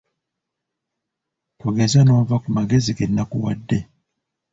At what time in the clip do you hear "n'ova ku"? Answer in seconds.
2.03-2.49